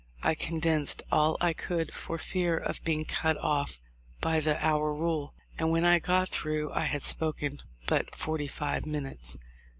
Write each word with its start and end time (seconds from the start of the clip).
I 0.23 0.33
condensed 0.33 1.03
all 1.11 1.37
I 1.39 1.53
could 1.53 1.93
for 1.93 2.17
fear 2.17 2.57
of 2.57 2.83
being 2.83 3.05
cut 3.05 3.37
off 3.37 3.77
by 4.19 4.39
the 4.39 4.57
hour 4.65 4.91
rule; 4.91 5.35
and 5.59 5.69
when 5.69 5.85
I 5.85 5.99
got 5.99 6.29
through 6.29 6.71
I 6.71 6.85
had 6.85 7.03
spoken 7.03 7.59
but 7.85 8.15
forty 8.15 8.47
five 8.47 8.87
minutes. 8.87 9.37